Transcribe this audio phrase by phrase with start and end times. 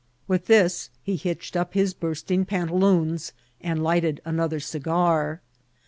[0.27, 5.41] With this he hitched up his bursting pantaloons, and lighted another cigar.